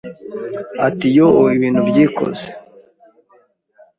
[0.87, 2.47] Ati yoo ibintu byikoze